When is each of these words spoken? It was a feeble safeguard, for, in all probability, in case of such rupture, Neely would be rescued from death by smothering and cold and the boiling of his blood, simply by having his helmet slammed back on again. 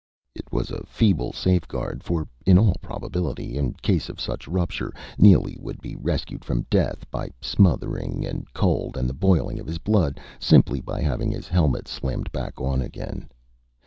It 0.33 0.51
was 0.51 0.71
a 0.71 0.83
feeble 0.83 1.31
safeguard, 1.31 2.03
for, 2.03 2.27
in 2.43 2.57
all 2.57 2.73
probability, 2.81 3.55
in 3.55 3.73
case 3.83 4.09
of 4.09 4.19
such 4.19 4.47
rupture, 4.47 4.91
Neely 5.19 5.57
would 5.59 5.79
be 5.79 5.95
rescued 5.95 6.43
from 6.43 6.65
death 6.71 7.05
by 7.11 7.29
smothering 7.39 8.25
and 8.25 8.51
cold 8.51 8.97
and 8.97 9.07
the 9.07 9.13
boiling 9.13 9.59
of 9.59 9.67
his 9.67 9.77
blood, 9.77 10.19
simply 10.39 10.81
by 10.81 11.01
having 11.03 11.29
his 11.29 11.47
helmet 11.47 11.87
slammed 11.87 12.31
back 12.31 12.59
on 12.59 12.81
again. 12.81 13.29